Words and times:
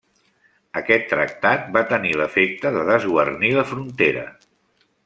Aquest 0.81 1.05
tractat 1.11 1.69
va 1.77 1.85
tenir 1.91 2.15
l'efecte 2.23 2.73
de 2.79 2.89
desguarnir 2.91 3.57
la 3.61 3.69
frontera. 3.75 4.27